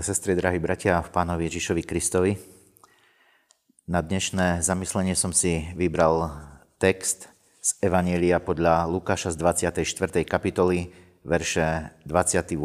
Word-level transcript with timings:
Milé 0.00 0.16
sestry, 0.16 0.32
drahí 0.32 0.56
bratia 0.56 1.04
v 1.04 1.12
Pánovi 1.12 1.44
Ježišovi 1.44 1.84
Kristovi, 1.84 2.40
na 3.84 4.00
dnešné 4.00 4.64
zamyslenie 4.64 5.12
som 5.12 5.28
si 5.28 5.68
vybral 5.76 6.32
text 6.80 7.28
z 7.60 7.76
Evanielia 7.84 8.40
podľa 8.40 8.88
Lukáša 8.88 9.36
z 9.36 9.68
24. 9.76 10.24
kapitoly, 10.24 10.88
verše 11.20 11.92
28. 12.08 12.56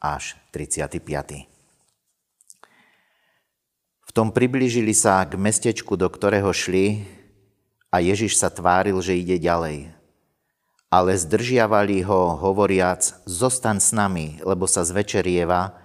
až 0.00 0.40
35. 0.56 1.44
V 4.00 4.10
tom 4.16 4.32
priblížili 4.32 4.96
sa 4.96 5.28
k 5.28 5.36
mestečku, 5.36 5.92
do 5.92 6.08
ktorého 6.08 6.48
šli 6.56 7.04
a 7.92 8.00
Ježiš 8.00 8.40
sa 8.40 8.48
tváril, 8.48 8.96
že 9.04 9.12
ide 9.12 9.36
ďalej. 9.36 9.92
Ale 10.88 11.20
zdržiavali 11.20 12.00
ho, 12.00 12.32
hovoriac, 12.40 13.12
zostan 13.28 13.76
s 13.76 13.92
nami, 13.92 14.40
lebo 14.40 14.64
sa 14.64 14.88
zvečerieva, 14.88 15.84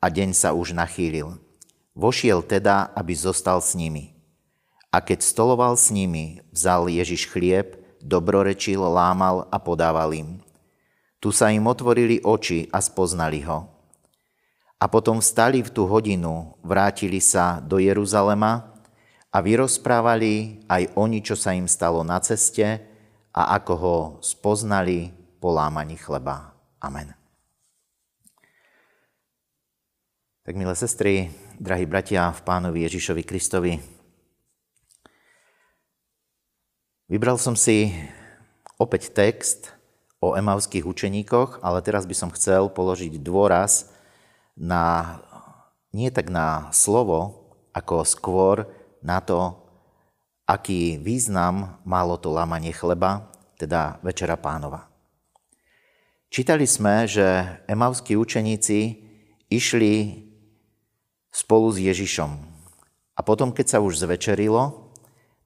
a 0.00 0.08
deň 0.08 0.32
sa 0.32 0.56
už 0.56 0.72
nachýlil. 0.72 1.36
Vošiel 1.92 2.40
teda, 2.40 2.88
aby 2.96 3.12
zostal 3.12 3.60
s 3.60 3.76
nimi. 3.76 4.16
A 4.90 4.98
keď 4.98 5.22
stoloval 5.22 5.76
s 5.76 5.92
nimi, 5.92 6.40
vzal 6.50 6.90
Ježiš 6.90 7.28
chlieb, 7.30 7.78
dobrorečil, 8.00 8.80
lámal 8.80 9.46
a 9.52 9.60
podával 9.60 10.10
im. 10.16 10.40
Tu 11.20 11.30
sa 11.30 11.52
im 11.52 11.68
otvorili 11.68 12.24
oči 12.24 12.66
a 12.72 12.80
spoznali 12.80 13.44
ho. 13.44 13.68
A 14.80 14.88
potom 14.88 15.20
vstali 15.20 15.60
v 15.60 15.68
tú 15.68 15.84
hodinu, 15.84 16.56
vrátili 16.64 17.20
sa 17.20 17.60
do 17.60 17.76
Jeruzalema 17.76 18.72
a 19.28 19.38
vyrozprávali 19.44 20.64
aj 20.64 20.96
oni, 20.96 21.20
čo 21.20 21.36
sa 21.36 21.52
im 21.52 21.68
stalo 21.68 22.00
na 22.00 22.16
ceste 22.24 22.80
a 23.36 23.60
ako 23.60 23.72
ho 23.76 23.96
spoznali 24.24 25.12
po 25.36 25.52
lámaní 25.52 26.00
chleba. 26.00 26.56
Amen. 26.80 27.19
Tak 30.40 30.56
milé 30.56 30.72
sestry, 30.72 31.28
drahí 31.60 31.84
bratia 31.84 32.32
v 32.32 32.40
pánovi 32.48 32.88
Ježišovi 32.88 33.28
Kristovi, 33.28 33.76
vybral 37.12 37.36
som 37.36 37.52
si 37.52 37.92
opäť 38.80 39.12
text 39.12 39.68
o 40.16 40.32
emavských 40.32 40.88
učeníkoch, 40.88 41.60
ale 41.60 41.84
teraz 41.84 42.08
by 42.08 42.16
som 42.16 42.32
chcel 42.32 42.72
položiť 42.72 43.20
dôraz 43.20 43.92
na, 44.56 45.20
nie 45.92 46.08
tak 46.08 46.32
na 46.32 46.72
slovo, 46.72 47.52
ako 47.76 48.08
skôr 48.08 48.64
na 49.04 49.20
to, 49.20 49.60
aký 50.48 50.96
význam 50.96 51.84
malo 51.84 52.16
to 52.16 52.32
lámanie 52.32 52.72
chleba, 52.72 53.28
teda 53.60 54.00
Večera 54.00 54.40
pánova. 54.40 54.88
Čítali 56.32 56.64
sme, 56.64 57.04
že 57.04 57.60
emavskí 57.68 58.16
učeníci 58.16 59.04
išli 59.52 60.29
spolu 61.30 61.70
s 61.70 61.78
Ježišom. 61.78 62.30
A 63.14 63.20
potom, 63.22 63.54
keď 63.54 63.66
sa 63.66 63.78
už 63.82 64.02
zvečerilo, 64.02 64.90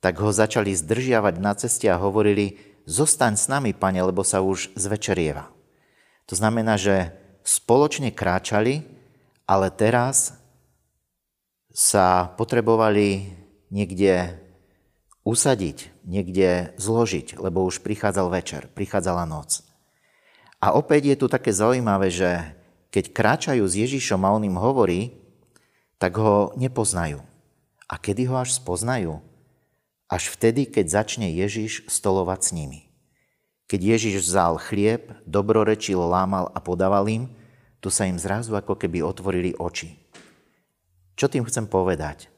tak 0.04 0.20
ho 0.20 0.28
začali 0.28 0.76
zdržiavať 0.76 1.34
na 1.40 1.52
ceste 1.56 1.88
a 1.88 2.00
hovorili, 2.00 2.60
zostaň 2.84 3.40
s 3.40 3.48
nami, 3.48 3.72
pane, 3.72 4.00
lebo 4.04 4.20
sa 4.20 4.44
už 4.44 4.76
zvečerieva. 4.76 5.48
To 6.28 6.36
znamená, 6.36 6.76
že 6.76 7.12
spoločne 7.44 8.12
kráčali, 8.12 8.84
ale 9.48 9.72
teraz 9.72 10.36
sa 11.72 12.32
potrebovali 12.36 13.32
niekde 13.72 14.40
usadiť, 15.24 16.04
niekde 16.04 16.76
zložiť, 16.76 17.40
lebo 17.40 17.64
už 17.64 17.80
prichádzal 17.80 18.28
večer, 18.28 18.62
prichádzala 18.72 19.24
noc. 19.24 19.64
A 20.60 20.72
opäť 20.76 21.12
je 21.12 21.16
tu 21.16 21.26
také 21.28 21.52
zaujímavé, 21.52 22.08
že 22.12 22.30
keď 22.92 23.04
kráčajú 23.10 23.64
s 23.64 23.74
Ježišom 23.74 24.20
a 24.22 24.32
on 24.32 24.46
im 24.46 24.56
hovorí, 24.60 25.23
tak 25.98 26.18
ho 26.18 26.52
nepoznajú. 26.58 27.22
A 27.88 27.94
kedy 28.00 28.26
ho 28.30 28.40
až 28.40 28.56
spoznajú? 28.56 29.20
Až 30.08 30.30
vtedy, 30.32 30.68
keď 30.68 31.02
začne 31.02 31.28
Ježiš 31.32 31.84
stolovať 31.88 32.40
s 32.40 32.50
nimi. 32.54 32.80
Keď 33.64 33.80
Ježiš 33.80 34.14
vzal 34.28 34.60
chlieb, 34.60 35.10
dobrorečil, 35.24 35.96
lámal 35.96 36.52
a 36.52 36.60
podával 36.60 37.08
im, 37.08 37.24
tu 37.80 37.88
sa 37.88 38.08
im 38.08 38.16
zrazu 38.16 38.56
ako 38.56 38.76
keby 38.80 39.04
otvorili 39.04 39.56
oči. 39.56 39.96
Čo 41.16 41.28
tým 41.28 41.44
chcem 41.48 41.68
povedať? 41.68 42.32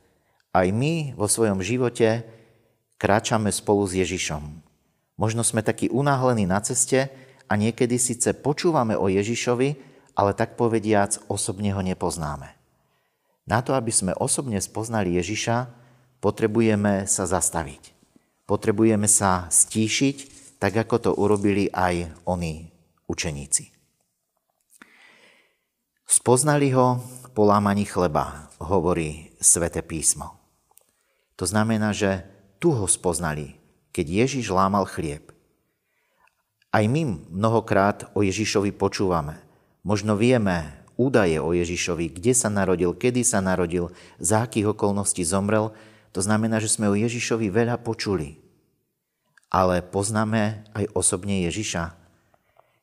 Aj 0.56 0.66
my 0.72 1.12
vo 1.14 1.28
svojom 1.28 1.60
živote 1.60 2.24
kráčame 2.96 3.52
spolu 3.52 3.84
s 3.84 3.92
Ježišom. 3.92 4.42
Možno 5.20 5.44
sme 5.44 5.60
takí 5.60 5.92
unáhlení 5.92 6.48
na 6.48 6.64
ceste 6.64 7.12
a 7.44 7.52
niekedy 7.54 8.00
síce 8.00 8.32
počúvame 8.32 8.96
o 8.96 9.06
Ježišovi, 9.12 9.68
ale 10.16 10.32
tak 10.32 10.56
povediac 10.56 11.20
osobne 11.28 11.76
ho 11.76 11.84
nepoznáme. 11.84 12.55
Na 13.46 13.62
to, 13.62 13.78
aby 13.78 13.94
sme 13.94 14.10
osobne 14.18 14.58
spoznali 14.58 15.14
Ježiša, 15.14 15.70
potrebujeme 16.18 17.06
sa 17.06 17.30
zastaviť. 17.30 17.94
Potrebujeme 18.46 19.06
sa 19.06 19.46
stíšiť, 19.46 20.16
tak 20.58 20.74
ako 20.74 20.96
to 20.98 21.10
urobili 21.14 21.70
aj 21.70 22.10
oni, 22.26 22.66
učeníci. 23.06 23.70
Spoznali 26.06 26.74
ho 26.74 27.02
po 27.34 27.46
lámaní 27.46 27.86
chleba, 27.86 28.50
hovorí 28.62 29.34
sväté 29.38 29.82
písmo. 29.82 30.38
To 31.36 31.44
znamená, 31.44 31.90
že 31.90 32.24
tu 32.62 32.72
ho 32.72 32.86
spoznali, 32.88 33.58
keď 33.90 34.26
Ježiš 34.26 34.50
lámal 34.50 34.88
chlieb. 34.88 35.34
Aj 36.72 36.84
my 36.86 37.28
mnohokrát 37.30 38.10
o 38.16 38.22
Ježišovi 38.26 38.74
počúvame. 38.74 39.38
Možno 39.86 40.16
vieme, 40.16 40.85
údaje 40.96 41.36
o 41.38 41.52
Ježišovi, 41.52 42.12
kde 42.12 42.32
sa 42.32 42.48
narodil, 42.48 42.96
kedy 42.96 43.22
sa 43.22 43.44
narodil, 43.44 43.92
za 44.16 44.48
akých 44.48 44.72
okolností 44.72 45.22
zomrel, 45.22 45.76
to 46.16 46.24
znamená, 46.24 46.58
že 46.58 46.72
sme 46.72 46.88
o 46.88 46.96
Ježišovi 46.96 47.52
veľa 47.52 47.80
počuli. 47.84 48.40
Ale 49.52 49.84
poznáme 49.84 50.66
aj 50.72 50.90
osobne 50.96 51.44
Ježiša. 51.46 51.92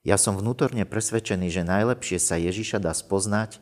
Ja 0.06 0.16
som 0.22 0.38
vnútorne 0.38 0.86
presvedčený, 0.86 1.50
že 1.50 1.66
najlepšie 1.66 2.22
sa 2.22 2.38
Ježiša 2.38 2.80
dá 2.80 2.94
spoznať 2.94 3.58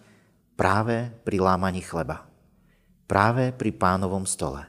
práve 0.60 1.10
pri 1.24 1.40
lámaní 1.40 1.82
chleba. 1.82 2.28
Práve 3.08 3.56
pri 3.56 3.72
pánovom 3.74 4.28
stole. 4.28 4.68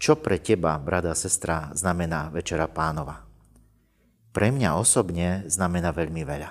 Čo 0.00 0.16
pre 0.18 0.40
teba, 0.40 0.80
brada 0.80 1.12
sestra, 1.12 1.68
znamená 1.76 2.32
Večera 2.32 2.66
pánova? 2.66 3.28
Pre 4.32 4.48
mňa 4.48 4.78
osobne 4.78 5.44
znamená 5.50 5.92
veľmi 5.92 6.22
veľa. 6.24 6.50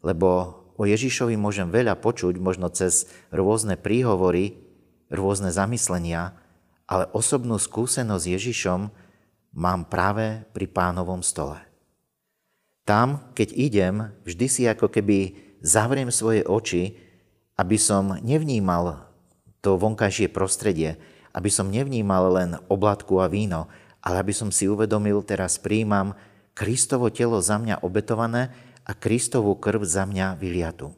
Lebo 0.00 0.63
o 0.74 0.82
Ježišovi 0.84 1.38
môžem 1.38 1.70
veľa 1.70 1.98
počuť, 1.98 2.38
možno 2.38 2.70
cez 2.70 3.06
rôzne 3.30 3.78
príhovory, 3.78 4.58
rôzne 5.10 5.54
zamyslenia, 5.54 6.34
ale 6.84 7.08
osobnú 7.14 7.56
skúsenosť 7.56 8.24
s 8.24 8.32
Ježišom 8.38 8.80
mám 9.54 9.86
práve 9.86 10.42
pri 10.52 10.66
pánovom 10.68 11.22
stole. 11.22 11.62
Tam, 12.84 13.32
keď 13.32 13.48
idem, 13.56 13.94
vždy 14.28 14.46
si 14.50 14.62
ako 14.68 14.92
keby 14.92 15.32
zavriem 15.64 16.12
svoje 16.12 16.44
oči, 16.44 17.00
aby 17.56 17.80
som 17.80 18.20
nevnímal 18.20 19.08
to 19.64 19.80
vonkajšie 19.80 20.28
prostredie, 20.28 21.00
aby 21.32 21.48
som 21.48 21.72
nevnímal 21.72 22.36
len 22.36 22.50
oblatku 22.68 23.16
a 23.24 23.30
víno, 23.30 23.70
ale 24.04 24.20
aby 24.20 24.36
som 24.36 24.52
si 24.52 24.68
uvedomil, 24.68 25.24
teraz 25.24 25.56
príjmam 25.56 26.12
Kristovo 26.52 27.08
telo 27.08 27.40
za 27.40 27.56
mňa 27.56 27.80
obetované 27.80 28.52
a 28.84 28.92
Kristovú 28.92 29.56
krv 29.56 29.82
za 29.88 30.04
mňa 30.04 30.36
vyliatu. 30.36 30.92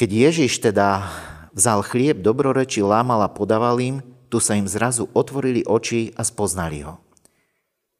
Keď 0.00 0.10
Ježiš 0.32 0.64
teda 0.64 1.12
vzal 1.52 1.84
chlieb, 1.84 2.24
dobroreči, 2.24 2.80
lámal 2.80 3.20
a 3.20 3.28
podával 3.28 3.76
im, 3.84 4.00
tu 4.32 4.40
sa 4.40 4.56
im 4.56 4.64
zrazu 4.64 5.12
otvorili 5.12 5.60
oči 5.68 6.16
a 6.16 6.24
spoznali 6.24 6.80
ho. 6.88 6.96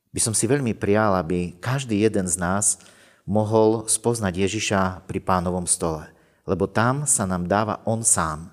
By 0.08 0.20
som 0.24 0.32
si 0.32 0.48
veľmi 0.48 0.72
prijal, 0.72 1.12
aby 1.20 1.60
každý 1.60 2.00
jeden 2.00 2.24
z 2.24 2.40
nás 2.40 2.80
mohol 3.28 3.84
spoznať 3.84 4.48
Ježiša 4.48 5.04
pri 5.04 5.20
pánovom 5.20 5.68
stole, 5.68 6.08
lebo 6.48 6.64
tam 6.64 7.04
sa 7.04 7.28
nám 7.28 7.44
dáva 7.44 7.84
On 7.84 8.00
sám. 8.00 8.48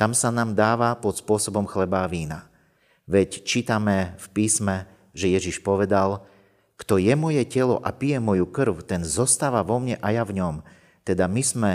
Tam 0.00 0.16
sa 0.16 0.32
nám 0.32 0.56
dáva 0.56 0.96
pod 0.96 1.20
spôsobom 1.20 1.68
chleba 1.68 2.06
a 2.06 2.10
vína. 2.10 2.48
Veď 3.04 3.44
čítame 3.44 4.16
v 4.16 4.26
písme, 4.32 4.88
že 5.12 5.28
Ježiš 5.28 5.60
povedal, 5.60 6.24
kto 6.78 7.02
je 7.02 7.10
moje 7.18 7.42
telo 7.50 7.82
a 7.82 7.90
pije 7.90 8.22
moju 8.22 8.46
krv, 8.46 8.86
ten 8.86 9.02
zostáva 9.02 9.66
vo 9.66 9.82
mne 9.82 9.98
a 9.98 10.08
ja 10.14 10.22
v 10.22 10.38
ňom. 10.38 10.62
Teda 11.02 11.26
my 11.26 11.42
sme 11.42 11.72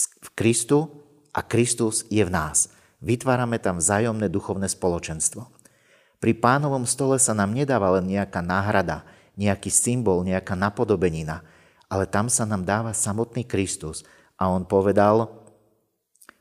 v 0.00 0.28
Kristu 0.32 0.88
a 1.36 1.44
Kristus 1.44 2.08
je 2.08 2.24
v 2.24 2.32
nás. 2.32 2.72
Vytvárame 3.04 3.60
tam 3.60 3.76
vzájomné 3.76 4.32
duchovné 4.32 4.70
spoločenstvo. 4.72 5.44
Pri 6.22 6.32
pánovom 6.38 6.86
stole 6.88 7.18
sa 7.18 7.36
nám 7.36 7.52
nedáva 7.52 7.98
len 7.98 8.08
nejaká 8.08 8.40
náhrada, 8.40 9.04
nejaký 9.34 9.68
symbol, 9.68 10.22
nejaká 10.22 10.54
napodobenina, 10.54 11.42
ale 11.90 12.08
tam 12.08 12.30
sa 12.32 12.48
nám 12.48 12.64
dáva 12.64 12.96
samotný 12.96 13.44
Kristus. 13.44 14.06
A 14.38 14.48
on 14.48 14.64
povedal, 14.64 15.28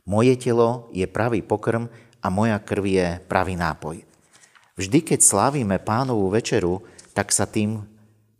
moje 0.07 0.37
telo 0.37 0.87
je 0.95 1.03
pravý 1.09 1.43
pokrm 1.43 1.89
a 2.21 2.27
moja 2.29 2.55
krv 2.61 2.83
je 2.87 3.07
pravý 3.25 3.57
nápoj. 3.57 4.05
Vždy, 4.77 5.03
keď 5.03 5.19
slávime 5.19 5.81
pánovú 5.81 6.29
večeru, 6.31 6.85
tak 7.11 7.35
sa 7.35 7.47
tým 7.47 7.85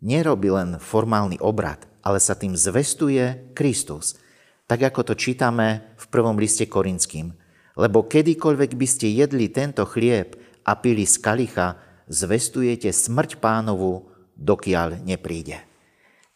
nerobí 0.02 0.50
len 0.50 0.82
formálny 0.82 1.38
obrad, 1.38 1.84
ale 2.02 2.18
sa 2.18 2.34
tým 2.34 2.58
zvestuje 2.58 3.54
Kristus. 3.54 4.18
tak 4.66 4.88
ako 4.88 5.12
to 5.12 5.14
čítame 5.18 5.84
v 6.00 6.06
prvom 6.08 6.40
liste 6.40 6.64
Korinským. 6.64 7.36
Lebo 7.76 8.08
kedykoľvek 8.08 8.72
by 8.72 8.86
ste 8.88 9.12
jedli 9.12 9.52
tento 9.52 9.84
chlieb 9.84 10.40
a 10.64 10.72
pili 10.80 11.04
z 11.04 11.20
kalicha, 11.20 11.76
zvestujete 12.08 12.88
smrť 12.88 13.36
pánovu, 13.36 14.08
dokiaľ 14.32 15.04
nepríde. 15.04 15.60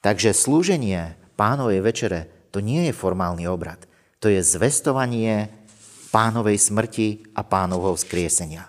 Takže 0.04 0.36
slúženie 0.36 1.16
pánovej 1.40 1.80
večere 1.80 2.20
to 2.52 2.60
nie 2.60 2.88
je 2.88 2.92
formálny 2.92 3.48
obrad. 3.48 3.88
To 4.20 4.28
je 4.28 4.44
zvestovanie 4.44 5.48
pánovej 6.12 6.60
smrti 6.60 7.32
a 7.32 7.40
pánovho 7.40 7.96
vzkriesenia. 7.96 8.68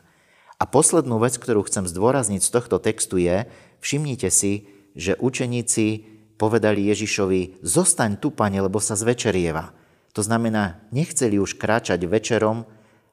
A 0.57 0.65
poslednú 0.65 1.21
vec, 1.21 1.38
ktorú 1.38 1.62
chcem 1.69 1.86
zdôrazniť 1.86 2.42
z 2.42 2.50
tohto 2.50 2.81
textu 2.81 3.21
je, 3.21 3.45
všimnite 3.77 4.30
si, 4.33 4.65
že 4.98 5.13
učeníci 5.21 6.18
povedali 6.42 6.89
Ježišovi, 6.89 7.62
zostaň 7.62 8.18
tu, 8.18 8.33
pane, 8.33 8.57
lebo 8.57 8.81
sa 8.81 8.98
zvečerieva. 8.98 9.74
To 10.18 10.25
znamená, 10.25 10.81
nechceli 10.89 11.38
už 11.38 11.62
kráčať 11.62 12.01
večerom 12.09 12.65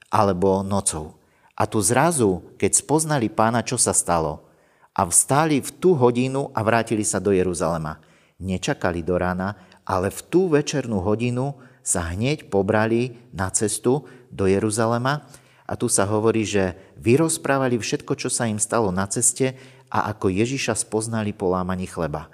alebo 0.09 0.65
nocou. 0.65 1.21
A 1.53 1.69
tu 1.69 1.85
zrazu, 1.85 2.57
keď 2.57 2.81
spoznali 2.81 3.29
pána, 3.29 3.61
čo 3.61 3.77
sa 3.77 3.93
stalo, 3.93 4.49
a 4.95 5.05
vstali 5.05 5.61
v 5.61 5.71
tú 5.77 5.99
hodinu 5.99 6.49
a 6.55 6.63
vrátili 6.63 7.05
sa 7.05 7.21
do 7.21 7.35
Jeruzalema. 7.35 8.01
Nečakali 8.41 9.03
do 9.05 9.21
rána, 9.21 9.59
ale 9.85 10.09
v 10.09 10.21
tú 10.33 10.49
večernú 10.49 11.03
hodinu 11.05 11.61
sa 11.85 12.09
hneď 12.15 12.49
pobrali 12.49 13.21
na 13.37 13.53
cestu 13.53 14.09
do 14.33 14.49
Jeruzalema 14.49 15.29
a 15.65 15.73
tu 15.81 15.89
sa 15.89 16.05
hovorí, 16.05 16.45
že 16.45 16.77
vyrozprávali 17.01 17.81
všetko, 17.81 18.13
čo 18.21 18.29
sa 18.29 18.45
im 18.45 18.61
stalo 18.61 18.93
na 18.93 19.09
ceste 19.09 19.57
a 19.89 20.13
ako 20.13 20.29
Ježiša 20.29 20.77
spoznali 20.77 21.33
po 21.33 21.49
lámaní 21.49 21.89
chleba. 21.89 22.29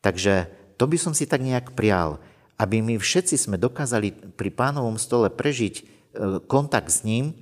Takže 0.00 0.46
to 0.78 0.86
by 0.86 0.96
som 1.00 1.10
si 1.10 1.26
tak 1.26 1.42
nejak 1.42 1.74
prial, 1.74 2.22
aby 2.56 2.80
my 2.80 2.94
všetci 2.96 3.36
sme 3.36 3.58
dokázali 3.58 4.38
pri 4.38 4.50
pánovom 4.54 4.96
stole 4.96 5.28
prežiť 5.28 5.74
e, 5.76 5.82
kontakt 6.46 6.88
s 6.88 7.02
ním 7.02 7.34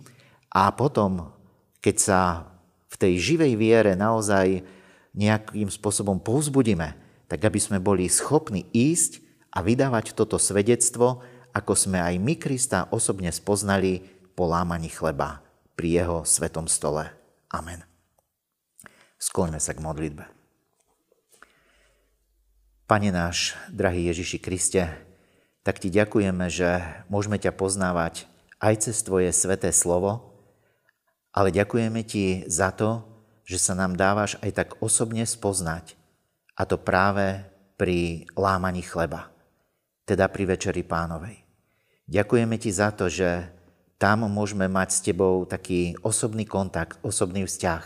a 0.49 0.73
potom, 0.73 1.35
keď 1.85 1.97
sa 2.01 2.21
v 2.89 2.97
tej 2.97 3.13
živej 3.19 3.53
viere 3.59 3.93
naozaj 3.99 4.63
nejakým 5.15 5.71
spôsobom 5.71 6.19
povzbudíme, 6.19 6.95
tak 7.31 7.41
aby 7.43 7.59
sme 7.59 7.79
boli 7.83 8.07
schopní 8.11 8.67
ísť 8.71 9.23
a 9.55 9.63
vydávať 9.63 10.15
toto 10.15 10.39
svedectvo, 10.39 11.23
ako 11.55 11.73
sme 11.79 12.03
aj 12.03 12.15
my 12.19 12.35
Krista 12.35 12.91
osobne 12.91 13.31
spoznali 13.31 14.14
po 14.35 14.51
lámaní 14.51 14.91
chleba 14.91 15.43
pri 15.75 16.03
jeho 16.03 16.19
svetom 16.27 16.67
stole. 16.67 17.11
Amen. 17.51 17.83
Skloňme 19.19 19.63
sa 19.63 19.73
k 19.73 19.83
modlitbe. 19.83 20.25
Pane 22.85 23.09
náš, 23.09 23.57
drahý 23.73 24.13
Ježiši 24.13 24.39
Kriste, 24.43 24.85
tak 25.65 25.81
ti 25.81 25.89
ďakujeme, 25.89 26.53
že 26.53 26.85
môžeme 27.09 27.41
ťa 27.41 27.57
poznávať 27.57 28.29
aj 28.61 28.85
cez 28.85 29.01
tvoje 29.01 29.33
sveté 29.33 29.73
slovo, 29.73 30.37
ale 31.33 31.49
ďakujeme 31.49 32.05
ti 32.05 32.45
za 32.45 32.69
to, 32.77 33.01
že 33.49 33.57
sa 33.57 33.73
nám 33.73 33.97
dávaš 33.97 34.37
aj 34.45 34.51
tak 34.53 34.69
osobne 34.85 35.25
spoznať, 35.25 35.97
a 36.55 36.63
to 36.69 36.79
práve 36.79 37.43
pri 37.75 38.29
lámaní 38.39 38.85
chleba, 38.85 39.33
teda 40.07 40.31
pri 40.31 40.55
Večeri 40.55 40.87
pánovej. 40.87 41.43
Ďakujeme 42.07 42.57
ti 42.61 42.71
za 42.71 42.93
to, 42.93 43.09
že 43.09 43.49
tam 43.99 44.27
môžeme 44.27 44.67
mať 44.67 44.89
s 44.91 45.03
Tebou 45.07 45.47
taký 45.47 45.95
osobný 46.03 46.45
kontakt, 46.45 46.99
osobný 47.07 47.47
vzťah. 47.47 47.85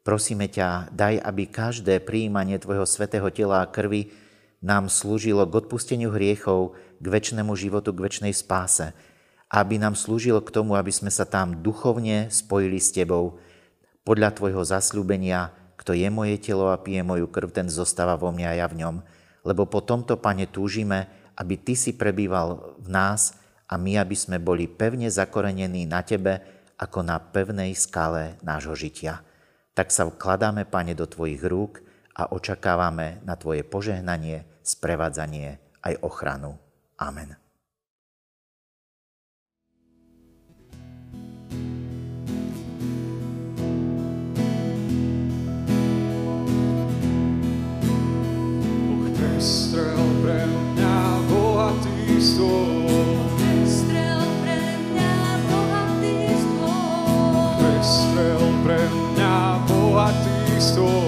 Prosíme 0.00 0.48
ťa, 0.48 0.88
daj, 0.88 1.20
aby 1.20 1.44
každé 1.44 2.00
príjmanie 2.00 2.56
Tvojho 2.56 2.88
svetého 2.88 3.28
tela 3.28 3.60
a 3.60 3.68
krvi 3.68 4.08
nám 4.64 4.88
slúžilo 4.88 5.44
k 5.44 5.60
odpusteniu 5.60 6.10
hriechov, 6.10 6.74
k 6.98 7.06
väčšnému 7.06 7.52
životu, 7.54 7.92
k 7.92 8.02
väčšnej 8.08 8.32
spáse. 8.32 8.96
Aby 9.52 9.76
nám 9.76 9.94
slúžilo 10.00 10.40
k 10.40 10.52
tomu, 10.52 10.80
aby 10.80 10.88
sme 10.88 11.12
sa 11.12 11.28
tam 11.28 11.60
duchovne 11.60 12.32
spojili 12.32 12.80
s 12.80 12.88
Tebou. 12.90 13.36
Podľa 14.08 14.32
Tvojho 14.32 14.64
zasľúbenia, 14.64 15.52
kto 15.76 15.92
je 15.92 16.08
moje 16.08 16.40
telo 16.40 16.72
a 16.72 16.80
pije 16.80 17.04
moju 17.04 17.28
krv, 17.28 17.52
ten 17.52 17.68
zostáva 17.68 18.16
vo 18.16 18.32
mne 18.32 18.48
a 18.48 18.58
ja 18.58 18.66
v 18.66 18.80
ňom. 18.80 19.04
Lebo 19.44 19.68
po 19.68 19.84
tomto, 19.84 20.16
Pane, 20.16 20.48
túžime, 20.48 21.06
aby 21.36 21.60
Ty 21.60 21.76
si 21.76 21.92
prebýval 21.94 22.80
v 22.80 22.88
nás, 22.88 23.36
a 23.68 23.74
my, 23.76 24.00
aby 24.00 24.16
sme 24.16 24.40
boli 24.40 24.64
pevne 24.64 25.12
zakorenení 25.12 25.84
na 25.84 26.00
Tebe, 26.00 26.40
ako 26.80 27.04
na 27.04 27.20
pevnej 27.20 27.74
skale 27.76 28.40
nášho 28.40 28.72
žitia. 28.72 29.20
Tak 29.76 29.92
sa 29.92 30.08
vkladáme, 30.08 30.64
Pane, 30.64 30.96
do 30.96 31.04
Tvojich 31.04 31.42
rúk 31.44 31.84
a 32.16 32.32
očakávame 32.32 33.20
na 33.22 33.36
Tvoje 33.36 33.62
požehnanie, 33.62 34.46
sprevádzanie 34.62 35.58
aj 35.84 35.94
ochranu. 36.02 36.56
Amen. 36.98 37.36
Prestrel 49.18 50.02
pre 50.18 50.42
mňa 50.50 50.96
bohatý 51.30 52.18
stôl 52.18 52.87
bohatý 60.76 61.07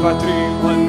patrím 0.00 0.56
len 0.64 0.88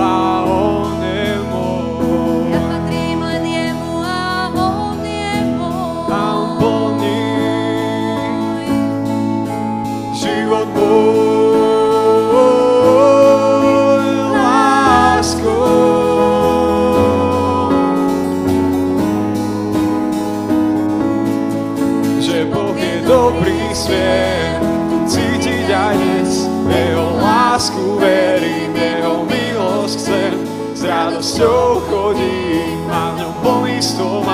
a 0.00 0.44
on 0.48 0.96
je 1.04 1.36
môj. 1.52 2.48
Ja 2.48 2.60
patrím 2.64 3.20
len 3.20 3.44
jemu 3.44 4.00
a 4.00 4.48
on 4.56 5.04
je 5.04 5.44
môj. 5.60 6.08
A 6.08 6.40
on 6.40 6.56
plní 6.56 7.20
život 10.16 10.68
môj 10.72 11.36
láskou. 14.32 15.68
Že 22.24 22.48
Boh 22.48 22.72
je 22.72 23.04
dobrý 23.04 23.68
svet, 23.76 24.64
cítiť 25.04 25.68
aj 25.68 25.92
dnes, 26.00 26.48
jeho 26.72 27.20
lásku 27.20 28.00
verím, 28.00 28.25
radosťou 31.06 31.86
chodím 31.86 32.90
a 32.90 33.14
v 33.14 33.22
ňom 33.22 33.32
plný 33.38 33.78
stôl 33.78 34.26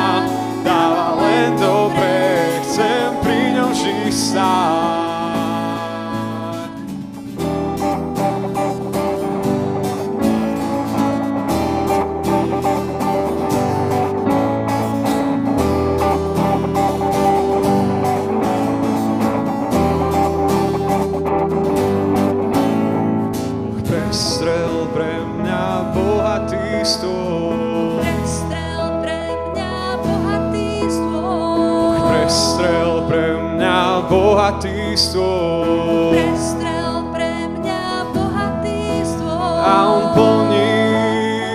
bohatý 34.53 34.93
stôl. 34.93 36.13
Prestrel 36.13 37.09
pre 37.09 37.49
mňa 37.49 38.13
bohatý 38.13 39.01
stôl. 39.01 39.57
A 39.65 39.77
on 39.89 40.05
plní 40.13 40.77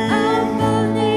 A 0.09 0.41
on 0.41 0.49
plní 0.57 1.13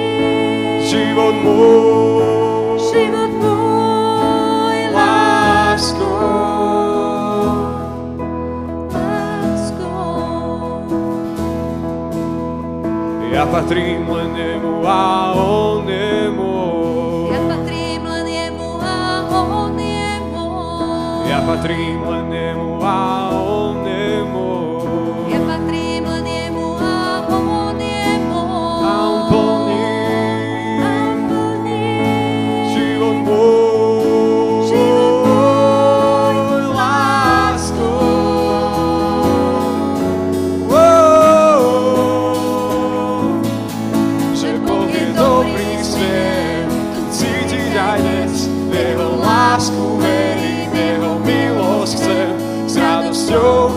život 0.84 1.34
môj 1.40 2.76
život 2.92 3.32
môj 3.40 4.78
láskou. 4.92 6.20
láskou. 8.92 10.04
Ja 13.32 13.48
patrím 13.48 14.04
len 14.04 14.36
nemu 14.36 14.84
a 14.84 15.32
on 15.32 15.88
je 15.88 15.99
patrím 21.50 22.02
len 22.06 22.32
jemu. 22.32 22.78
a 22.86 23.29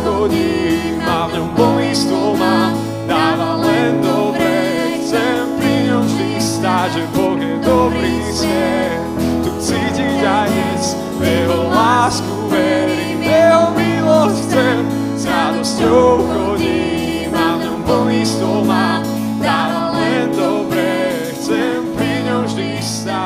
chodí, 0.02 0.98
má 1.06 1.30
v 1.30 1.38
ňom 1.38 1.50
poistu 1.54 2.34
má, 2.40 2.74
dáva 3.06 3.62
len 3.62 4.02
dobre. 4.02 4.98
Chcem 5.04 5.46
pri 5.62 5.74
ňom 5.92 6.04
vždy 6.10 6.30
stáť, 6.42 6.88
že 6.98 7.04
Boh 7.14 7.38
je 7.38 7.54
dobrý 7.62 8.18
svet. 8.34 9.00
Tu 9.46 9.50
cítiť 9.62 10.20
aj 10.26 10.50
dnes, 10.50 10.86
v 11.18 11.22
jeho 11.22 11.60
lásku 11.70 12.34
verím, 12.50 13.22
v 13.22 13.26
jeho 13.30 13.66
milosť 13.78 14.38
chcem, 14.48 14.78
s 15.14 15.24
radosťou 15.30 16.04
chodí, 16.34 17.28
má 17.30 17.60
v 17.60 17.60
ňom 17.68 17.80
poistu 17.86 18.50
má, 18.66 19.00
dáva 19.38 19.94
len 20.00 20.34
dobre. 20.34 21.30
Chcem 21.38 21.86
pri 21.94 22.14
ňom 22.28 22.44
vždy 22.50 22.70
stáť, 22.82 23.23